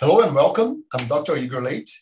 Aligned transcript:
Hello 0.00 0.22
and 0.22 0.34
welcome. 0.34 0.82
I'm 0.92 1.06
Dr. 1.06 1.34
Higor 1.34 1.62
Leite, 1.62 1.92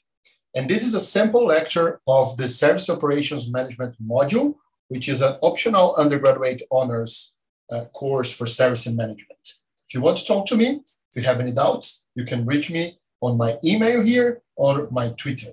and 0.57 0.67
this 0.67 0.83
is 0.83 0.95
a 0.95 1.01
sample 1.01 1.45
lecture 1.45 2.01
of 2.09 2.39
the 2.39 2.49
Service 2.49 2.89
Operations 2.89 3.53
Management 3.53 3.97
module, 4.03 4.55
which 4.89 5.11
is 5.11 5.21
an 5.21 5.35
optional 5.43 5.95
undergraduate 5.97 6.63
honors 6.73 7.35
uh, 7.71 7.85
course 7.93 8.33
for 8.33 8.47
service 8.47 8.87
and 8.87 8.97
management. 8.97 9.45
If 9.87 9.93
you 9.93 10.01
want 10.01 10.17
to 10.17 10.25
talk 10.25 10.47
to 10.47 10.57
me, 10.57 10.81
if 11.11 11.17
you 11.17 11.23
have 11.25 11.39
any 11.39 11.53
doubts, 11.53 12.07
you 12.15 12.25
can 12.25 12.47
reach 12.47 12.71
me 12.71 12.99
on 13.21 13.37
my 13.37 13.59
email 13.63 14.03
here 14.03 14.41
or 14.57 14.89
my 14.91 15.11
Twitter. 15.11 15.53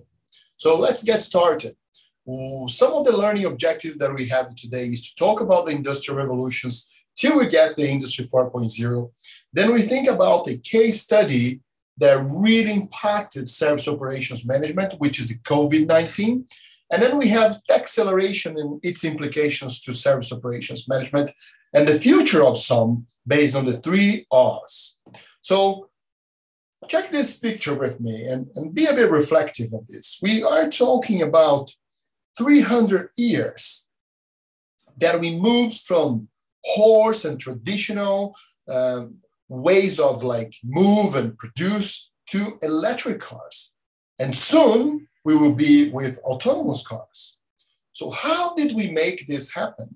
So 0.56 0.80
let's 0.80 1.04
get 1.04 1.24
started. 1.24 1.76
Some 2.70 2.94
of 2.94 3.04
the 3.04 3.18
learning 3.18 3.48
objectives 3.48 3.98
that 3.98 4.16
we 4.16 4.30
have 4.30 4.56
today 4.56 4.86
is 4.86 5.10
to 5.10 5.16
talk 5.16 5.42
about 5.42 5.66
the 5.66 5.72
industrial 5.72 6.18
revolutions 6.18 7.04
till 7.18 7.38
we 7.38 7.50
get 7.50 7.76
the 7.76 7.90
Industry 7.90 8.24
4.0. 8.34 9.12
Then 9.52 9.74
we 9.74 9.82
think 9.82 10.08
about 10.08 10.48
a 10.48 10.58
case 10.58 11.02
study 11.02 11.60
that 12.00 12.26
really 12.30 12.74
impacted 12.74 13.50
service 13.50 13.88
operations 13.88 14.46
management, 14.46 14.94
which 15.00 15.20
is 15.20 15.28
the 15.28 15.38
COVID 15.40 15.88
19. 15.88 16.46
And 16.92 17.02
then 17.02 17.18
we 17.18 17.28
have 17.28 17.58
the 17.68 17.76
acceleration 17.76 18.58
and 18.58 18.80
its 18.84 19.04
implications 19.04 19.80
to 19.82 19.94
service 19.94 20.32
operations 20.32 20.88
management 20.88 21.32
and 21.74 21.88
the 21.88 22.00
future 22.00 22.44
of 22.44 22.58
SOM 22.58 23.06
based 23.28 23.56
on 23.56 23.66
the 23.66 23.78
three 23.78 24.26
R's. 24.32 24.98
So 25.42 25.90
check 26.88 27.12
this 27.12 27.38
picture 27.38 27.76
with 27.76 28.00
me 28.00 28.26
and, 28.26 28.48
and 28.56 28.74
be 28.74 28.86
a 28.86 28.94
bit 28.94 29.12
reflective 29.12 29.74
of 29.74 29.86
this. 29.88 30.20
We 30.22 30.44
are 30.44 30.70
talking 30.70 31.22
about 31.22 31.72
300 32.38 33.10
years 33.18 33.88
that 34.98 35.20
we 35.20 35.36
moved 35.36 35.80
from 35.82 36.30
horse 36.64 37.26
and 37.26 37.40
traditional 37.40 38.36
um, 38.68 39.18
ways 39.50 40.00
of 40.00 40.24
like 40.24 40.56
move 40.64 41.16
and 41.16 41.38
produce 41.38 42.12
to 42.28 42.58
electric 42.62 43.20
cars. 43.20 43.74
And 44.20 44.36
soon 44.36 45.08
we 45.26 45.36
will 45.36 45.56
be 45.56 45.90
with 45.90 46.20
autonomous 46.20 46.86
cars. 46.86 47.38
So, 47.92 48.12
how 48.12 48.54
did 48.54 48.76
we 48.76 48.92
make 48.92 49.28
this 49.28 49.54
happen? 49.54 49.96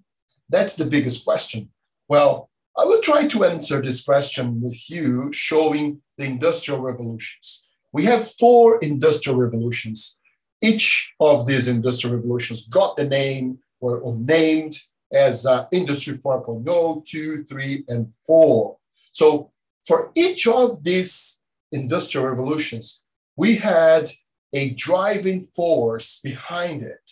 That's 0.50 0.76
the 0.76 0.86
biggest 0.86 1.24
question. 1.24 1.70
Well, 2.10 2.50
I 2.78 2.86
will 2.86 3.02
try 3.02 3.28
to 3.28 3.46
answer 3.46 3.82
this 3.82 4.04
question 4.04 4.62
with 4.62 4.90
you, 4.90 5.32
showing 5.32 6.02
the 6.18 6.26
industrial 6.26 6.82
revolutions. 6.82 7.66
We 7.92 8.04
have 8.06 8.28
four 8.28 8.80
industrial 8.80 9.38
revolutions. 9.38 10.20
Each 10.62 11.14
of 11.20 11.46
these 11.46 11.68
industrial 11.68 12.16
revolutions 12.18 12.68
got 12.68 12.98
the 12.98 13.08
name 13.08 13.60
or, 13.80 14.02
named 14.18 14.80
as 15.14 15.46
uh, 15.46 15.66
Industry 15.72 16.18
4.0, 16.18 17.06
2, 17.06 17.44
3, 17.44 17.84
and 17.90 18.12
4. 18.26 18.78
So 19.14 19.52
for 19.88 20.12
each 20.16 20.46
of 20.48 20.84
these 20.84 21.42
industrial 21.72 22.28
revolutions, 22.28 23.02
we 23.38 23.56
had 23.56 24.10
a 24.54 24.72
driving 24.72 25.40
force 25.40 26.20
behind 26.24 26.84
it. 26.84 27.12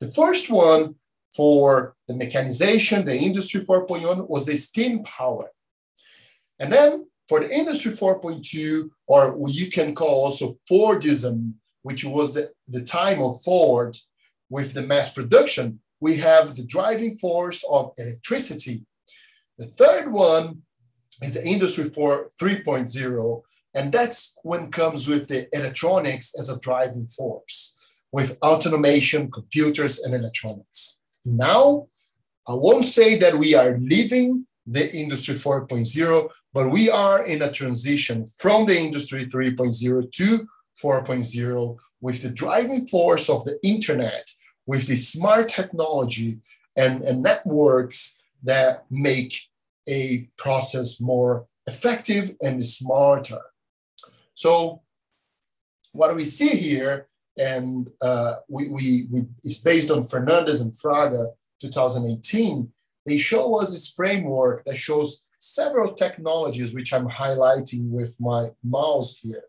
The 0.00 0.08
first 0.08 0.48
one 0.50 0.94
for 1.34 1.96
the 2.06 2.14
mechanization, 2.14 3.04
the 3.04 3.16
Industry 3.16 3.60
4.1 3.60 4.28
was 4.28 4.46
the 4.46 4.56
steam 4.56 5.02
power. 5.04 5.50
And 6.58 6.72
then 6.72 7.06
for 7.28 7.40
the 7.40 7.50
Industry 7.50 7.92
4.2, 7.92 8.90
or 9.06 9.36
what 9.36 9.52
you 9.52 9.70
can 9.70 9.94
call 9.94 10.24
also 10.24 10.54
Fordism, 10.70 11.54
which 11.82 12.04
was 12.04 12.34
the, 12.34 12.50
the 12.66 12.82
time 12.82 13.20
of 13.22 13.40
Ford 13.42 13.96
with 14.48 14.72
the 14.72 14.82
mass 14.82 15.12
production, 15.12 15.80
we 16.00 16.16
have 16.16 16.56
the 16.56 16.64
driving 16.64 17.16
force 17.16 17.62
of 17.68 17.92
electricity. 17.98 18.84
The 19.58 19.66
third 19.66 20.10
one 20.12 20.62
is 21.22 21.34
the 21.34 21.44
Industry 21.44 21.84
4 21.84 22.28
3.0, 22.40 23.42
and 23.74 23.92
that's 23.92 24.36
when 24.42 24.70
comes 24.70 25.06
with 25.06 25.28
the 25.28 25.48
electronics 25.52 26.38
as 26.38 26.48
a 26.48 26.58
driving 26.60 27.06
force, 27.06 27.76
with 28.12 28.38
automation, 28.42 29.30
computers, 29.30 29.98
and 30.00 30.14
electronics. 30.14 31.02
Now, 31.24 31.86
I 32.46 32.54
won't 32.54 32.86
say 32.86 33.18
that 33.18 33.38
we 33.38 33.54
are 33.54 33.78
leaving 33.78 34.46
the 34.66 34.94
Industry 34.94 35.34
4.0, 35.34 36.28
but 36.52 36.70
we 36.70 36.90
are 36.90 37.24
in 37.24 37.42
a 37.42 37.52
transition 37.52 38.26
from 38.38 38.66
the 38.66 38.78
Industry 38.78 39.26
3.0 39.26 40.12
to 40.12 40.48
4.0 40.82 41.76
with 42.00 42.22
the 42.22 42.30
driving 42.30 42.86
force 42.86 43.28
of 43.28 43.44
the 43.44 43.58
internet, 43.62 44.30
with 44.66 44.86
the 44.86 44.96
smart 44.96 45.48
technology 45.48 46.40
and, 46.76 47.02
and 47.02 47.22
networks 47.22 48.22
that 48.42 48.84
make 48.90 49.47
a 49.88 50.28
process 50.36 51.00
more 51.00 51.46
effective 51.66 52.36
and 52.42 52.64
smarter. 52.64 53.40
So 54.34 54.82
what 55.92 56.14
we 56.14 56.24
see 56.24 56.50
here, 56.50 57.06
and 57.36 57.88
uh, 58.00 58.36
we, 58.48 58.68
we, 58.68 59.08
we, 59.10 59.26
it's 59.44 59.60
based 59.60 59.90
on 59.90 60.00
Fernandes 60.00 60.60
and 60.60 60.72
Fraga 60.72 61.28
2018, 61.60 62.70
they 63.06 63.18
show 63.18 63.58
us 63.60 63.72
this 63.72 63.90
framework 63.90 64.64
that 64.64 64.76
shows 64.76 65.22
several 65.38 65.94
technologies, 65.94 66.74
which 66.74 66.92
I'm 66.92 67.08
highlighting 67.08 67.90
with 67.90 68.16
my 68.20 68.48
mouse 68.62 69.16
here. 69.16 69.44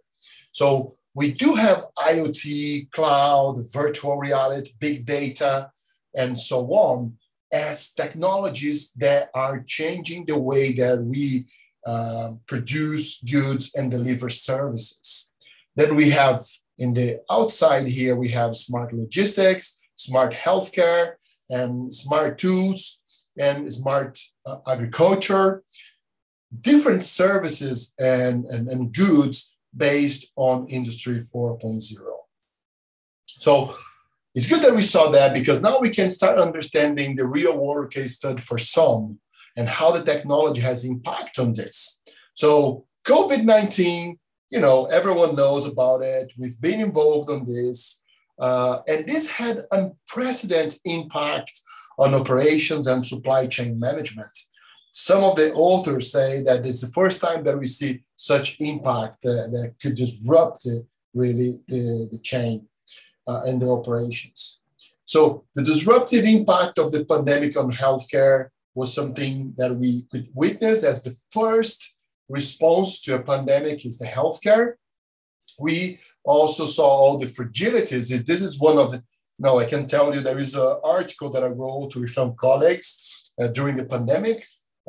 So 0.51 0.95
we 1.13 1.31
do 1.31 1.55
have 1.55 1.85
IoT, 1.97 2.91
cloud, 2.91 3.65
virtual 3.73 4.17
reality, 4.17 4.71
big 4.79 5.05
data, 5.05 5.71
and 6.15 6.39
so 6.39 6.67
on 6.67 7.17
as 7.51 7.93
technologies 7.93 8.91
that 8.97 9.29
are 9.33 9.63
changing 9.67 10.25
the 10.25 10.37
way 10.37 10.73
that 10.73 11.03
we 11.03 11.45
uh, 11.85 12.31
produce 12.45 13.21
goods 13.23 13.71
and 13.75 13.89
deliver 13.89 14.29
services. 14.29 15.31
Then 15.75 15.95
we 15.95 16.09
have 16.09 16.41
in 16.77 16.93
the 16.93 17.21
outside 17.29 17.87
here, 17.87 18.15
we 18.15 18.29
have 18.29 18.55
smart 18.55 18.93
logistics, 18.93 19.79
smart 19.95 20.33
healthcare, 20.33 21.13
and 21.49 21.93
smart 21.93 22.37
tools 22.37 23.01
and 23.37 23.71
smart 23.71 24.19
uh, 24.45 24.57
agriculture, 24.67 25.63
different 26.61 27.03
services 27.03 27.93
and, 27.99 28.45
and, 28.45 28.69
and 28.69 28.93
goods 28.93 29.55
based 29.75 30.31
on 30.35 30.67
Industry 30.67 31.21
4.0. 31.33 31.81
So 33.25 33.73
it's 34.35 34.47
good 34.47 34.63
that 34.63 34.75
we 34.75 34.81
saw 34.83 35.09
that 35.11 35.33
because 35.33 35.61
now 35.61 35.79
we 35.79 35.89
can 35.89 36.11
start 36.11 36.39
understanding 36.39 37.15
the 37.15 37.27
real 37.27 37.57
world 37.57 37.91
case 37.91 38.15
study 38.15 38.41
for 38.41 38.57
SOM 38.57 39.19
and 39.57 39.67
how 39.67 39.91
the 39.91 40.03
technology 40.03 40.61
has 40.61 40.85
impact 40.85 41.39
on 41.39 41.53
this. 41.53 42.01
So 42.35 42.85
COVID-19, 43.05 44.17
you 44.51 44.59
know, 44.59 44.85
everyone 44.85 45.35
knows 45.35 45.65
about 45.65 46.01
it. 46.01 46.31
We've 46.37 46.59
been 46.61 46.79
involved 46.79 47.29
on 47.29 47.45
this. 47.45 48.03
Uh, 48.37 48.79
and 48.87 49.05
this 49.07 49.29
had 49.31 49.65
unprecedented 49.71 50.79
impact 50.85 51.51
on 51.97 52.13
operations 52.13 52.87
and 52.87 53.05
supply 53.05 53.47
chain 53.47 53.79
management. 53.79 54.31
Some 54.91 55.23
of 55.23 55.35
the 55.35 55.53
authors 55.53 56.11
say 56.11 56.43
that 56.43 56.65
it's 56.65 56.81
the 56.81 56.91
first 56.91 57.19
time 57.21 57.43
that 57.43 57.59
we 57.59 57.67
see 57.67 58.03
such 58.15 58.57
impact 58.59 59.25
uh, 59.25 59.47
that 59.53 59.75
could 59.81 59.95
disrupt 59.95 60.65
uh, 60.65 60.79
really 61.13 61.59
the, 61.67 62.07
the 62.11 62.19
chain 62.19 62.67
uh, 63.29 63.41
and 63.47 63.61
the 63.61 63.69
operations. 63.77 64.41
So 65.05 65.19
the 65.55 65.63
disruptive 65.71 66.25
impact 66.37 66.75
of 66.77 66.91
the 66.91 67.03
pandemic 67.05 67.53
on 67.61 67.71
healthcare 67.83 68.39
was 68.79 68.93
something 68.99 69.35
that 69.57 69.73
we 69.81 69.91
could 70.11 70.27
witness 70.33 70.83
as 70.83 70.97
the 71.03 71.15
first 71.37 71.79
response 72.27 73.01
to 73.03 73.15
a 73.15 73.23
pandemic 73.31 73.85
is 73.85 73.97
the 73.97 74.11
healthcare. 74.17 74.67
We 75.59 75.97
also 76.23 76.65
saw 76.65 76.87
all 77.01 77.17
the 77.17 77.31
fragilities. 77.37 78.05
This 78.31 78.41
is 78.41 78.59
one 78.69 78.77
of 78.77 78.91
the, 78.91 79.03
no, 79.45 79.59
I 79.59 79.65
can 79.65 79.87
tell 79.87 80.13
you 80.13 80.21
there 80.21 80.43
is 80.47 80.53
an 80.55 80.77
article 80.83 81.29
that 81.31 81.43
I 81.43 81.47
wrote 81.47 81.95
with 81.95 82.11
some 82.11 82.35
colleagues 82.35 82.87
uh, 83.41 83.47
during 83.47 83.75
the 83.75 83.85
pandemic, 83.95 84.39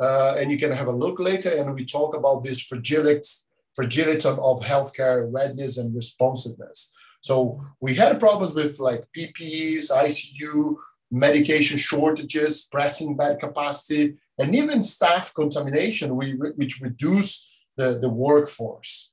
uh, 0.01 0.35
and 0.39 0.51
you 0.53 0.59
can 0.59 0.73
have 0.73 0.89
a 0.89 1.01
look 1.05 1.19
later. 1.19 1.51
And 1.51 1.75
we 1.75 1.85
talk 1.85 2.15
about 2.15 2.43
this 2.43 2.61
fragility, 2.71 3.29
fragility 3.75 4.29
of 4.29 4.57
healthcare 4.73 5.19
readiness 5.39 5.79
and 5.79 5.95
responsiveness. 6.03 6.79
So 7.21 7.63
we 7.81 7.95
had 7.95 8.21
problems 8.21 8.55
with 8.55 8.79
like 8.81 9.05
PPEs, 9.17 9.91
ICU, 9.91 10.77
medication 11.11 11.77
shortages, 11.77 12.63
pressing 12.71 13.17
bed 13.17 13.41
capacity, 13.41 14.15
and 14.39 14.55
even 14.55 14.83
staff 14.83 15.35
contamination, 15.35 16.17
which 16.17 16.81
reduce 16.81 17.63
the, 17.77 17.99
the 17.99 18.09
workforce. 18.09 19.13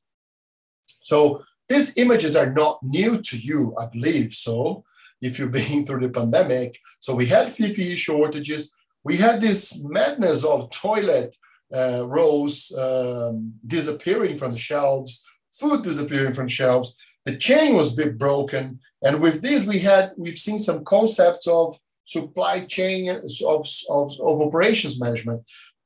So 1.01 1.43
these 1.67 1.97
images 1.97 2.35
are 2.35 2.51
not 2.51 2.79
new 2.83 3.21
to 3.21 3.37
you, 3.37 3.75
I 3.79 3.87
believe. 3.87 4.33
So 4.33 4.83
if 5.21 5.39
you've 5.39 5.51
been 5.51 5.85
through 5.85 6.01
the 6.01 6.09
pandemic, 6.09 6.79
so 6.99 7.15
we 7.15 7.25
had 7.25 7.47
PPE 7.47 7.97
shortages, 7.97 8.71
we 9.03 9.17
had 9.17 9.41
this 9.41 9.83
madness 9.85 10.43
of 10.43 10.69
toilet 10.71 11.35
uh, 11.73 12.05
rolls 12.07 12.73
um, 12.77 13.53
disappearing 13.65 14.35
from 14.37 14.51
the 14.51 14.57
shelves, 14.57 15.25
food 15.49 15.83
disappearing 15.83 16.33
from 16.33 16.47
shelves, 16.47 16.97
the 17.27 17.35
chain 17.35 17.75
was 17.75 17.91
a 17.91 17.97
bit 17.97 18.17
broken. 18.17 18.79
And 19.03 19.21
with 19.21 19.41
this, 19.41 19.65
we 19.65 19.79
had 19.79 20.13
we've 20.17 20.37
seen 20.37 20.59
some 20.59 20.85
concepts 20.85 21.45
of 21.45 21.75
supply 22.05 22.65
chain 22.65 23.09
of, 23.09 23.67
of, 23.89 24.11
of 24.29 24.41
operations 24.41 24.99
management. 24.99 25.41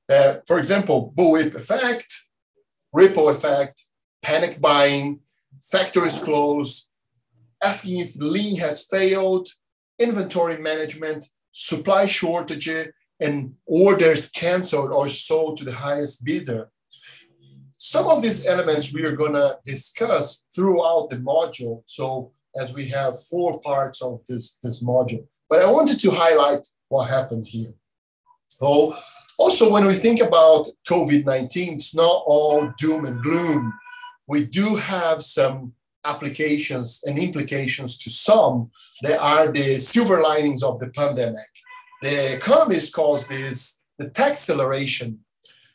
Uh, 0.08 0.36
for 0.48 0.60
example, 0.60 1.12
bullwhip 1.18 1.56
effect, 1.56 2.10
ripple 2.94 3.28
effect, 3.30 3.88
panic 4.22 4.62
buying, 4.62 5.22
factories 5.62 6.24
closed, 6.24 6.88
asking 7.64 8.00
if 8.00 8.16
lean 8.18 8.60
has 8.60 8.86
failed, 8.86 9.48
inventory 9.98 10.60
management, 10.60 11.26
supply 11.52 12.06
shortage, 12.06 12.70
and 13.20 13.56
orders 13.66 14.30
canceled 14.30 14.92
or 14.92 15.10
sold 15.10 15.58
to 15.58 15.64
the 15.64 15.74
highest 15.74 16.24
bidder. 16.24 16.70
Some 17.84 18.06
of 18.06 18.22
these 18.22 18.46
elements 18.46 18.94
we 18.94 19.04
are 19.06 19.16
going 19.16 19.34
to 19.34 19.58
discuss 19.66 20.46
throughout 20.54 21.10
the 21.10 21.16
module. 21.16 21.82
So 21.88 22.32
as 22.56 22.72
we 22.72 22.86
have 22.90 23.20
four 23.24 23.60
parts 23.60 24.04
of 24.04 24.22
this, 24.30 24.56
this 24.62 24.84
module. 24.84 25.26
But 25.50 25.64
I 25.64 25.66
wanted 25.66 26.00
to 26.02 26.12
highlight 26.12 26.68
what 26.90 27.10
happened 27.10 27.48
here. 27.48 27.74
So 28.50 28.94
also 29.36 29.72
when 29.72 29.88
we 29.88 29.96
think 29.96 30.22
about 30.22 30.68
COVID-19, 30.88 31.74
it's 31.74 31.96
not 31.96 32.22
all 32.28 32.72
doom 32.78 33.06
and 33.06 33.20
gloom. 33.24 33.74
We 34.28 34.46
do 34.46 34.76
have 34.76 35.24
some 35.24 35.74
applications 36.06 37.02
and 37.08 37.18
implications 37.18 37.98
to 37.98 38.12
SOM 38.12 38.70
that 39.02 39.20
are 39.20 39.52
the 39.52 39.80
silver 39.80 40.22
linings 40.22 40.62
of 40.62 40.80
the 40.80 40.92
pandemic. 40.92 41.50
The 42.04 42.36
economists 42.36 42.92
calls 42.92 43.26
this 43.26 43.82
the 43.98 44.08
tax 44.08 44.34
acceleration. 44.34 45.26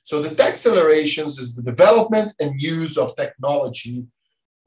So 0.07 0.23
the 0.23 0.33
tech 0.33 0.51
accelerations 0.51 1.37
is 1.37 1.57
the 1.57 1.63
development 1.63 2.33
and 2.39 2.63
use 2.63 2.97
of 2.97 3.17
technology 3.17 4.07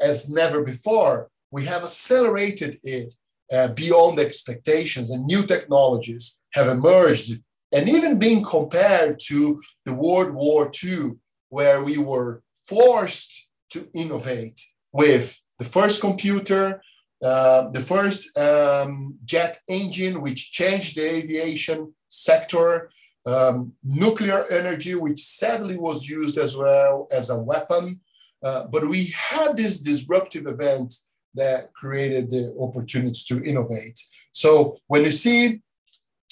as 0.02 0.30
never 0.30 0.62
before. 0.64 1.30
We 1.50 1.64
have 1.64 1.84
accelerated 1.84 2.78
it 2.84 3.14
uh, 3.50 3.70
beyond 3.70 4.20
expectations, 4.20 5.10
and 5.12 5.26
new 5.26 5.48
technologies 5.48 6.42
have 6.52 6.68
emerged, 6.68 7.42
and 7.72 7.88
even 7.88 8.20
being 8.20 8.44
compared 8.44 9.18
to 9.28 9.62
the 9.86 9.94
World 9.94 10.34
War 10.36 10.70
II, 10.84 11.14
where 11.48 11.82
we 11.86 11.98
were 11.98 12.44
forced 12.68 13.50
to 13.70 13.88
innovate 13.94 14.60
with 14.92 15.42
the 15.58 15.66
first 15.66 16.02
computer, 16.02 16.82
uh, 17.24 17.70
the 17.70 17.82
first 17.82 18.38
um, 18.38 19.18
jet 19.24 19.62
engine, 19.70 20.22
which 20.22 20.52
changed 20.52 20.98
the 20.98 21.10
aviation 21.10 21.94
sector, 22.10 22.92
um, 23.30 23.74
nuclear 23.84 24.46
energy, 24.52 24.96
which 24.96 25.24
sadly 25.24 25.78
was 25.78 26.08
used 26.08 26.38
as 26.38 26.56
well 26.56 27.08
as 27.12 27.30
a 27.30 27.40
weapon. 27.40 28.00
Uh, 28.44 28.66
but 28.66 28.88
we 28.88 29.14
had 29.30 29.58
this 29.58 29.82
disruptive 29.82 30.48
event 30.48 30.94
that 31.36 31.74
created 31.74 32.32
the 32.32 32.56
opportunities 32.60 33.26
to 33.26 33.44
innovate. 33.44 34.00
So 34.32 34.78
when 34.88 35.04
you 35.04 35.12
see 35.12 35.62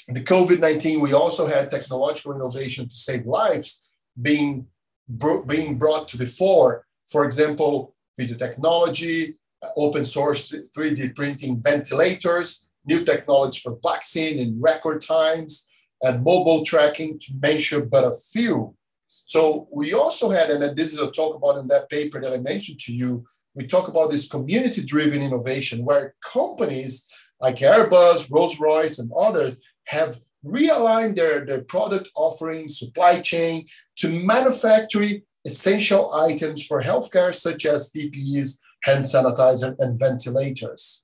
the 0.08 0.22
COVID 0.22 0.60
19, 0.60 1.02
we 1.02 1.14
also 1.14 1.46
had 1.46 1.70
technological 1.70 2.34
innovation 2.34 2.88
to 2.88 2.96
save 2.96 3.26
lives 3.26 3.88
being, 4.20 4.68
bro- 5.08 5.44
being 5.44 5.78
brought 5.78 6.08
to 6.10 6.18
the 6.18 6.26
fore. 6.26 6.86
For 7.12 7.26
example, 7.26 7.96
video 8.18 8.38
technology, 8.38 9.38
uh, 9.62 9.70
open 9.76 10.06
source 10.06 10.54
3D 10.76 11.16
printing 11.16 11.62
ventilators, 11.62 12.68
new 12.86 13.04
technology 13.04 13.60
for 13.60 13.78
vaccine 13.84 14.40
in 14.40 14.60
record 14.62 15.02
times, 15.02 15.68
and 16.04 16.24
mobile 16.24 16.64
tracking 16.66 17.20
to 17.20 17.34
measure 17.42 17.84
but 17.86 18.04
a 18.04 18.14
few. 18.32 18.76
So 19.08 19.68
we 19.72 19.94
also 19.94 20.30
had, 20.30 20.50
and 20.50 20.76
this 20.76 20.94
is 20.94 21.00
a 21.00 21.12
talk 21.12 21.36
about 21.36 21.58
in 21.58 21.68
that 21.68 21.90
paper 21.90 22.22
that 22.22 22.34
I 22.34 22.38
mentioned 22.38 22.80
to 22.82 22.94
you, 22.94 23.26
we 23.56 23.66
talk 23.66 23.88
about 23.88 24.12
this 24.12 24.30
community-driven 24.30 25.22
innovation 25.22 25.84
where 25.84 26.16
companies 26.22 27.06
like 27.40 27.58
Airbus, 27.58 28.32
Rolls-Royce, 28.32 29.00
and 29.00 29.12
others 29.18 29.62
have 29.86 30.18
realigned 30.46 31.16
their, 31.16 31.46
their 31.46 31.62
product 31.62 32.10
offerings, 32.16 32.80
supply 32.80 33.20
chain 33.20 33.66
to 33.98 34.08
manufacture 34.26 35.06
essential 35.46 36.14
items 36.14 36.66
for 36.66 36.82
healthcare, 36.82 37.34
such 37.34 37.66
as 37.66 37.92
PPEs, 37.92 38.60
hand 38.84 39.06
sanitizer, 39.06 39.76
and 39.80 40.00
ventilators. 40.00 41.04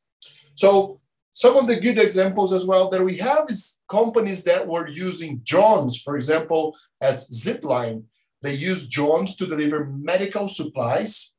So 0.56 1.02
some 1.34 1.58
of 1.58 1.68
the 1.68 1.80
good 1.80 1.98
examples 1.98 2.54
as 2.54 2.66
well 2.66 2.90
that 2.90 3.04
we 3.04 3.18
have 3.18 3.50
is 3.50 3.82
companies 3.90 4.44
that 4.44 4.68
were 4.68 4.88
using 4.88 5.42
drones, 5.44 6.00
for 6.00 6.16
example, 6.16 6.76
as 7.02 7.28
Zipline. 7.30 8.04
They 8.44 8.54
use 8.54 8.88
drones 8.88 9.36
to 9.38 9.48
deliver 9.48 9.86
medical 9.86 10.48
supplies 10.48 11.34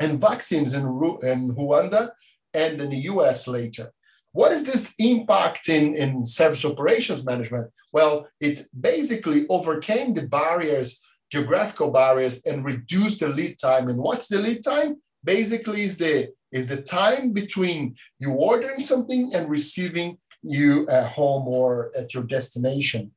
and 0.00 0.20
vaccines 0.20 0.72
in, 0.72 0.82
in 0.82 1.54
Rwanda 1.54 2.10
and 2.54 2.80
in 2.80 2.90
the 2.90 3.02
US 3.12 3.46
later. 3.46 3.92
What 4.32 4.52
is 4.52 4.64
this 4.64 4.94
impact 4.98 5.68
in, 5.68 5.96
in 5.96 6.24
service 6.24 6.64
operations 6.64 7.24
management? 7.24 7.70
Well, 7.92 8.28
it 8.40 8.66
basically 8.78 9.46
overcame 9.48 10.14
the 10.14 10.26
barriers, 10.26 11.02
geographical 11.30 11.90
barriers, 11.90 12.42
and 12.44 12.64
reduced 12.64 13.20
the 13.20 13.28
lead 13.28 13.58
time. 13.58 13.88
And 13.88 13.98
what's 13.98 14.28
the 14.28 14.38
lead 14.38 14.62
time? 14.62 15.00
Basically, 15.26 15.82
is 15.82 15.98
the 15.98 16.32
is 16.52 16.68
the 16.68 16.80
time 16.80 17.32
between 17.32 17.96
you 18.20 18.30
ordering 18.32 18.80
something 18.80 19.32
and 19.34 19.50
receiving 19.50 20.18
you 20.42 20.88
at 20.88 21.08
home 21.08 21.48
or 21.48 21.90
at 21.98 22.14
your 22.14 22.22
destination. 22.22 23.10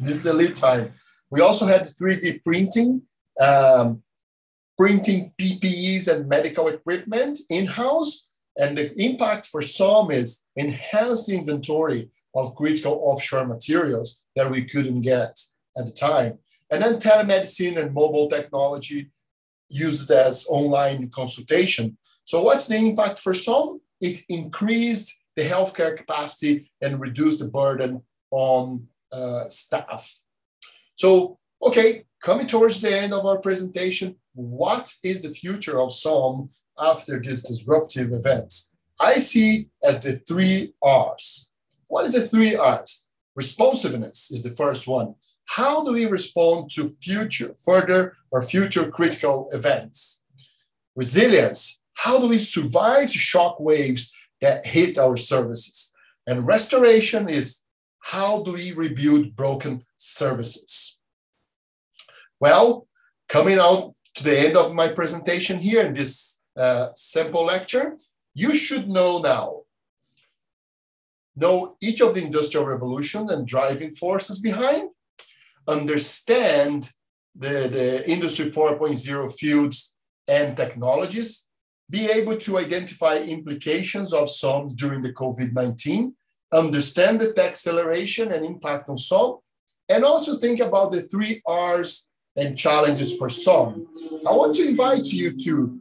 This 0.00 0.16
is 0.16 0.22
the 0.24 0.34
lead 0.34 0.54
time. 0.54 0.92
We 1.30 1.40
also 1.40 1.64
had 1.66 1.88
3D 1.88 2.44
printing, 2.44 3.02
um, 3.40 4.02
printing 4.76 5.32
PPEs 5.40 6.08
and 6.12 6.28
medical 6.28 6.68
equipment 6.68 7.38
in-house. 7.48 8.28
And 8.58 8.76
the 8.76 8.92
impact 9.00 9.46
for 9.46 9.62
SOM 9.62 10.10
is 10.10 10.46
enhanced 10.56 11.30
inventory 11.30 12.10
of 12.34 12.54
critical 12.54 13.00
offshore 13.02 13.46
materials 13.46 14.22
that 14.36 14.50
we 14.50 14.64
couldn't 14.64 15.00
get 15.00 15.40
at 15.78 15.86
the 15.86 15.92
time. 15.92 16.38
And 16.70 16.82
then 16.82 17.00
telemedicine 17.00 17.78
and 17.80 17.94
mobile 17.94 18.28
technology 18.28 19.10
used 19.72 20.10
as 20.10 20.46
online 20.48 21.10
consultation 21.10 21.96
so 22.24 22.42
what's 22.42 22.66
the 22.66 22.76
impact 22.76 23.18
for 23.18 23.34
SOM? 23.34 23.80
It 24.00 24.24
increased 24.28 25.20
the 25.36 25.42
healthcare 25.42 25.96
capacity 25.96 26.70
and 26.80 27.00
reduced 27.00 27.40
the 27.40 27.48
burden 27.48 28.02
on 28.30 28.88
uh, 29.12 29.48
staff. 29.48 30.20
So, 30.96 31.38
okay, 31.62 32.04
coming 32.22 32.46
towards 32.46 32.80
the 32.80 32.96
end 32.96 33.12
of 33.12 33.26
our 33.26 33.38
presentation, 33.38 34.16
what 34.34 34.92
is 35.02 35.22
the 35.22 35.30
future 35.30 35.80
of 35.80 35.92
SOM 35.92 36.48
after 36.78 37.20
these 37.20 37.42
disruptive 37.42 38.12
events? 38.12 38.76
I 38.98 39.14
see 39.18 39.68
as 39.82 40.02
the 40.02 40.14
three 40.16 40.74
R's. 40.82 41.50
What 41.88 42.06
is 42.06 42.12
the 42.12 42.26
three 42.26 42.56
R's? 42.56 43.08
Responsiveness 43.34 44.30
is 44.30 44.42
the 44.42 44.50
first 44.50 44.86
one. 44.86 45.14
How 45.46 45.84
do 45.84 45.92
we 45.92 46.06
respond 46.06 46.70
to 46.70 46.88
future, 46.88 47.52
further 47.54 48.14
or 48.30 48.42
future 48.42 48.90
critical 48.90 49.48
events? 49.52 50.22
Resilience, 50.96 51.82
how 51.94 52.18
do 52.18 52.28
we 52.28 52.38
survive 52.38 53.12
shock 53.12 53.60
waves 53.60 54.12
that 54.40 54.66
hit 54.66 54.98
our 54.98 55.16
services? 55.16 55.92
And 56.26 56.46
restoration 56.46 57.28
is 57.28 57.62
how 58.00 58.42
do 58.42 58.52
we 58.52 58.72
rebuild 58.72 59.36
broken 59.36 59.84
services? 59.96 60.98
Well, 62.40 62.88
coming 63.28 63.58
out 63.58 63.94
to 64.14 64.24
the 64.24 64.38
end 64.38 64.56
of 64.56 64.74
my 64.74 64.88
presentation 64.88 65.58
here 65.58 65.86
in 65.86 65.94
this 65.94 66.42
uh, 66.56 66.88
simple 66.94 67.44
lecture, 67.44 67.96
you 68.34 68.54
should 68.54 68.88
know 68.88 69.18
now. 69.18 69.62
Know 71.36 71.76
each 71.80 72.00
of 72.00 72.14
the 72.14 72.24
industrial 72.24 72.66
revolution 72.66 73.30
and 73.30 73.46
driving 73.46 73.92
forces 73.92 74.38
behind. 74.38 74.90
Understand 75.68 76.90
the, 77.34 77.68
the 77.68 78.10
industry 78.10 78.46
4.0 78.50 79.34
fields 79.34 79.94
and 80.28 80.56
technologies 80.56 81.46
be 81.92 82.10
able 82.10 82.36
to 82.38 82.58
identify 82.58 83.18
implications 83.18 84.14
of 84.14 84.30
SOM 84.30 84.68
during 84.68 85.02
the 85.02 85.12
COVID-19, 85.12 86.14
understand 86.52 87.20
the 87.20 87.44
acceleration 87.44 88.32
and 88.32 88.46
impact 88.46 88.88
on 88.88 88.96
SOM, 88.96 89.38
and 89.90 90.02
also 90.02 90.38
think 90.38 90.60
about 90.60 90.90
the 90.90 91.02
three 91.02 91.42
R's 91.46 92.08
and 92.36 92.56
challenges 92.56 93.16
for 93.18 93.28
SOM. 93.28 93.86
I 94.26 94.32
want 94.32 94.56
to 94.56 94.66
invite 94.66 95.06
you 95.06 95.36
to 95.44 95.78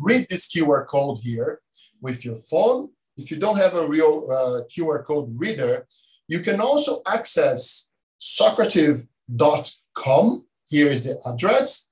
read 0.00 0.26
this 0.30 0.48
QR 0.48 0.86
code 0.86 1.18
here 1.20 1.60
with 2.00 2.24
your 2.24 2.36
phone. 2.36 2.88
If 3.18 3.30
you 3.30 3.36
don't 3.36 3.58
have 3.58 3.74
a 3.74 3.86
real 3.86 4.26
uh, 4.30 4.64
QR 4.72 5.04
code 5.04 5.28
reader, 5.36 5.86
you 6.26 6.38
can 6.40 6.60
also 6.60 7.02
access 7.06 7.87
Socrative.com. 8.20 10.44
Here 10.66 10.88
is 10.88 11.04
the 11.04 11.20
address. 11.26 11.90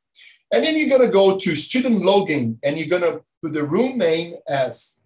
And 0.53 0.65
then 0.65 0.77
you're 0.77 0.89
going 0.89 1.07
to 1.07 1.13
go 1.13 1.39
to 1.39 1.55
student 1.55 2.03
login 2.03 2.59
and 2.63 2.79
you're 2.79 2.89
going 2.89 3.03
to 3.03 3.23
put 3.43 3.53
the 3.53 3.65
room 3.65 3.99
name 3.99 4.37
as 4.49 5.01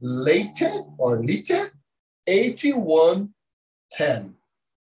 Late 0.00 0.62
or 0.98 1.22
Lite 1.22 1.52
8110. 2.26 4.34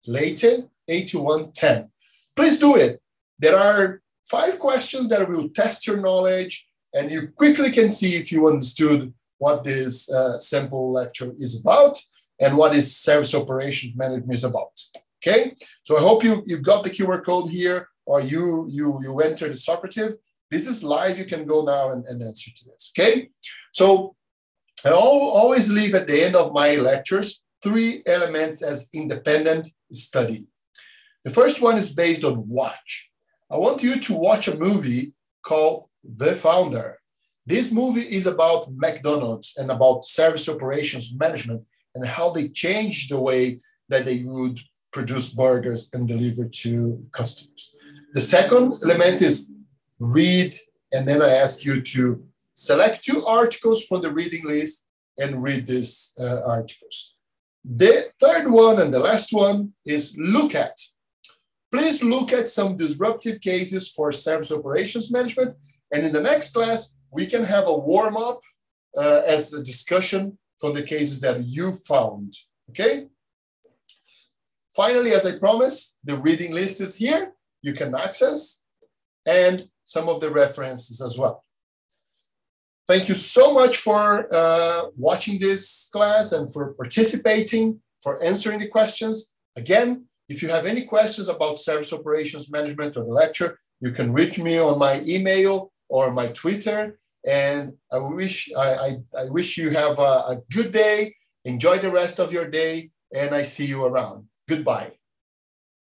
Late 0.06 0.44
8110. 0.88 1.90
Please 2.35 2.58
do 2.58 2.76
it. 2.76 3.02
There 3.38 3.58
are 3.58 4.00
five 4.25 4.58
questions 4.58 5.08
that 5.08 5.28
will 5.28 5.49
test 5.49 5.87
your 5.87 5.99
knowledge, 5.99 6.66
and 6.94 7.11
you 7.11 7.28
quickly 7.28 7.70
can 7.70 7.92
see 7.92 8.16
if 8.16 8.32
you 8.32 8.49
understood 8.49 9.12
what 9.38 9.64
this 9.64 10.11
uh, 10.11 10.38
sample 10.38 10.92
lecture 10.92 11.32
is 11.38 11.61
about 11.61 11.99
and 12.40 12.56
what 12.56 12.75
is 12.75 12.97
service 12.97 13.35
operations 13.35 13.97
management 13.97 14.35
is 14.35 14.44
about. 14.44 14.73
Okay, 15.20 15.54
so 15.82 15.96
I 15.96 16.00
hope 16.00 16.22
you, 16.22 16.42
you 16.46 16.58
got 16.58 16.84
the 16.84 16.90
QR 16.90 17.25
code 17.25 17.50
here 17.50 17.88
or 18.06 18.20
you, 18.20 18.66
you, 18.70 18.98
you 19.02 19.18
entered 19.20 19.52
the 19.52 19.56
Socrative 19.56 20.14
This 20.50 20.66
is 20.66 20.82
live. 20.82 21.18
You 21.18 21.25
can 21.25 21.44
go 21.44 21.64
now 21.64 21.90
and, 21.90 22.06
and 22.06 22.22
answer 22.22 22.50
to 22.56 22.64
this. 22.64 22.92
Okay. 22.96 23.28
So 23.72 24.14
I 24.87 24.90
always 24.90 25.70
leave 25.70 25.94
at 25.94 26.06
the 26.06 26.22
end 26.25 26.37
of 26.37 26.54
my 26.54 26.76
lectures 26.76 27.42
three 27.62 28.02
elements 28.06 28.62
as 28.62 28.88
independent 28.94 29.68
study. 29.92 30.46
The 31.25 31.30
first 31.30 31.60
one 31.60 31.76
is 31.76 31.92
based 31.92 32.25
on 32.25 32.48
watch. 32.48 33.10
I 33.50 33.56
want 33.56 33.82
you 33.82 34.00
to 34.00 34.14
watch 34.14 34.46
a 34.46 34.56
movie 34.56 35.12
called 35.42 35.88
The 36.04 36.34
Founder. 36.34 36.98
This 37.44 37.72
movie 37.72 38.02
is 38.02 38.26
about 38.26 38.70
McDonald's 38.70 39.54
and 39.56 39.70
about 39.70 40.04
service 40.04 40.48
operations 40.48 41.14
management 41.14 41.64
and 41.94 42.06
how 42.06 42.30
they 42.30 42.48
changed 42.48 43.10
the 43.10 43.20
way 43.20 43.60
that 43.88 44.04
they 44.04 44.22
would 44.22 44.60
produce 44.92 45.30
burgers 45.30 45.90
and 45.92 46.09
deliver 46.09 46.45
to 46.45 47.04
customers. 47.12 47.75
The 48.14 48.21
second 48.21 48.75
element 48.85 49.21
is 49.23 49.52
read, 49.99 50.54
and 50.92 51.07
then 51.07 51.23
I 51.23 51.30
ask 51.30 51.64
you 51.64 51.80
to 51.80 52.25
select 52.54 53.04
two 53.04 53.25
articles 53.26 53.85
from 53.85 54.02
the 54.02 54.12
reading 54.12 54.45
list 54.47 54.88
and 55.18 55.42
read 55.42 55.66
these 55.66 56.14
uh, 56.18 56.40
articles. 56.45 57.14
The 57.64 58.11
third 58.21 58.50
one 58.50 58.80
and 58.80 58.95
the 58.95 59.00
last 59.00 59.33
one 59.33 59.75
is 59.85 60.16
look 60.16 60.54
at. 60.54 60.76
Please 61.71 62.02
look 62.02 62.33
at 62.33 62.49
some 62.49 62.76
disruptive 62.76 63.40
cases 63.40 63.90
for 63.90 64.11
service 64.11 64.50
operations 64.50 65.11
management. 65.11 65.57
And 65.92 66.07
in 66.07 66.12
the 66.12 66.23
next 66.23 66.54
class, 66.54 66.95
we 67.11 67.26
can 67.26 67.45
have 67.45 67.66
a 67.66 67.76
warm 67.76 68.16
up 68.16 68.40
uh, 68.97 69.23
as 69.26 69.52
a 69.52 69.62
discussion 69.62 70.38
from 70.59 70.75
the 70.75 70.83
cases 70.83 71.21
that 71.21 71.45
you 71.45 71.73
found. 71.73 72.33
Okay? 72.71 73.09
Finally, 74.78 75.12
as 75.12 75.26
I 75.26 75.37
promised, 75.37 75.99
the 76.04 76.16
reading 76.16 76.52
list 76.52 76.80
is 76.80 76.94
here. 76.94 77.32
You 77.62 77.73
can 77.75 77.97
access 77.97 78.62
and 79.26 79.68
some 79.82 80.08
of 80.08 80.20
the 80.20 80.30
references 80.30 81.00
as 81.00 81.18
well. 81.18 81.44
Thank 82.87 83.08
you 83.08 83.16
so 83.16 83.52
much 83.52 83.78
for 83.78 84.32
uh, 84.32 84.82
watching 84.97 85.40
this 85.40 85.88
class 85.92 86.30
and 86.30 86.47
for 86.52 86.75
participating, 86.75 87.80
for 88.00 88.23
answering 88.23 88.61
the 88.61 88.68
questions. 88.68 89.32
Again, 89.56 90.04
if 90.28 90.42
you 90.42 90.49
have 90.49 90.64
any 90.64 90.85
questions 90.85 91.26
about 91.28 91.58
service 91.58 91.92
operations 91.92 92.49
management 92.49 92.97
or 92.97 93.02
the 93.02 93.18
lecture, 93.25 93.58
you 93.80 93.90
can 93.90 94.12
reach 94.12 94.38
me 94.38 94.61
on 94.61 94.78
my 94.78 95.02
email 95.04 95.73
or 95.88 96.12
my 96.12 96.28
Twitter. 96.28 97.00
And 97.26 97.73
I 97.90 97.99
wish 97.99 98.49
I, 98.56 98.68
I, 98.87 98.90
I 99.23 99.25
wish 99.28 99.58
you 99.58 99.70
have 99.70 99.99
a, 99.99 100.14
a 100.35 100.37
good 100.52 100.70
day. 100.70 101.16
Enjoy 101.44 101.80
the 101.80 101.90
rest 101.90 102.20
of 102.20 102.32
your 102.32 102.49
day, 102.49 102.92
and 103.12 103.35
I 103.35 103.42
see 103.42 103.66
you 103.66 103.85
around. 103.85 104.28
Goodbye. 104.49 104.98